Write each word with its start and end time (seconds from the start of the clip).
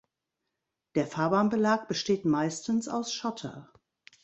Der 0.95 1.05
Fahrbahnbelag 1.05 1.85
besteht 1.87 2.25
meistens 2.25 2.87
aus 2.87 3.13
Schotter. 3.13 3.71